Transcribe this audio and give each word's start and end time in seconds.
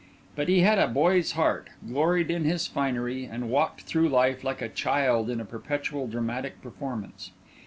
But 0.35 0.47
he 0.49 0.61
had 0.61 0.79
a 0.79 0.87
boy's 0.87 1.33
heart, 1.33 1.69
gloried 1.87 2.31
in 2.31 2.43
his 2.43 2.65
finery, 2.65 3.23
and 3.25 3.51
walked 3.51 3.81
through 3.81 4.09
life 4.09 4.43
like 4.43 4.59
a 4.63 4.67
child 4.67 5.29
in 5.29 5.39
a 5.39 5.45
perpetual 5.45 6.07
dramatic 6.07 6.59
performance. 6.59 7.29